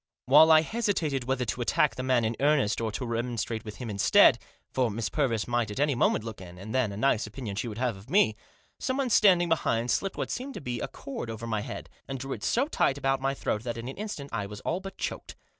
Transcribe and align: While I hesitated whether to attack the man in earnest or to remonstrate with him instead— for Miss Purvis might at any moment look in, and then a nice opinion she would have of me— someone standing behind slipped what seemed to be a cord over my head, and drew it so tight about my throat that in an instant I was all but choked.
While 0.25 0.51
I 0.51 0.61
hesitated 0.61 1.25
whether 1.25 1.45
to 1.45 1.61
attack 1.61 1.93
the 1.93 2.01
man 2.01 2.25
in 2.25 2.35
earnest 2.39 2.81
or 2.81 2.91
to 2.93 3.05
remonstrate 3.05 3.63
with 3.63 3.75
him 3.75 3.87
instead— 3.87 4.39
for 4.73 4.89
Miss 4.89 5.09
Purvis 5.09 5.47
might 5.47 5.69
at 5.69 5.79
any 5.79 5.93
moment 5.93 6.23
look 6.23 6.41
in, 6.41 6.57
and 6.57 6.73
then 6.73 6.91
a 6.91 6.97
nice 6.97 7.27
opinion 7.27 7.55
she 7.55 7.67
would 7.67 7.77
have 7.77 7.95
of 7.95 8.09
me— 8.09 8.35
someone 8.79 9.11
standing 9.11 9.47
behind 9.47 9.91
slipped 9.91 10.17
what 10.17 10.31
seemed 10.31 10.55
to 10.55 10.59
be 10.59 10.79
a 10.79 10.87
cord 10.87 11.29
over 11.29 11.45
my 11.45 11.61
head, 11.61 11.87
and 12.07 12.17
drew 12.17 12.33
it 12.33 12.43
so 12.43 12.65
tight 12.67 12.97
about 12.97 13.21
my 13.21 13.35
throat 13.35 13.61
that 13.61 13.77
in 13.77 13.87
an 13.87 13.97
instant 13.97 14.31
I 14.33 14.47
was 14.47 14.59
all 14.61 14.79
but 14.79 14.97
choked. 14.97 15.35